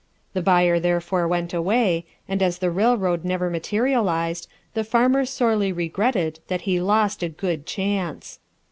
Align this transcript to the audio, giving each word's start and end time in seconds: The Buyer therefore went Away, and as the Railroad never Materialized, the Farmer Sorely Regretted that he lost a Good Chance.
The 0.33 0.41
Buyer 0.41 0.79
therefore 0.79 1.27
went 1.27 1.53
Away, 1.53 2.07
and 2.27 2.41
as 2.41 2.57
the 2.57 2.71
Railroad 2.71 3.23
never 3.23 3.51
Materialized, 3.51 4.47
the 4.73 4.83
Farmer 4.83 5.25
Sorely 5.25 5.71
Regretted 5.71 6.39
that 6.47 6.61
he 6.61 6.81
lost 6.81 7.21
a 7.21 7.29
Good 7.29 7.67
Chance. 7.67 8.39